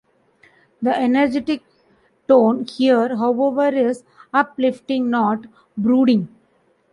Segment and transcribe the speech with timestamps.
[0.81, 1.61] The energetic
[2.27, 5.45] tone here, however, is uplifting-not
[5.77, 6.27] brooding.